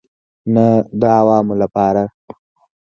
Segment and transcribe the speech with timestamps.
[0.55, 0.65] نه
[0.99, 2.03] د عوامو لپاره.